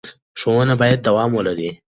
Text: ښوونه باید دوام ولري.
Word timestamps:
ښوونه 0.39 0.73
باید 0.81 0.99
دوام 1.07 1.31
ولري. 1.35 1.69